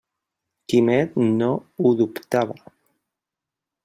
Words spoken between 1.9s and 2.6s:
dubtava.